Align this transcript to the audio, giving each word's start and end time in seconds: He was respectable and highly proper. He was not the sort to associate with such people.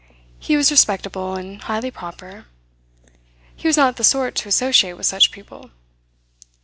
He 0.39 0.57
was 0.57 0.71
respectable 0.71 1.35
and 1.35 1.61
highly 1.61 1.91
proper. 1.91 2.47
He 3.55 3.67
was 3.67 3.77
not 3.77 3.97
the 3.97 4.03
sort 4.03 4.33
to 4.37 4.47
associate 4.49 4.97
with 4.97 5.05
such 5.05 5.29
people. 5.29 5.69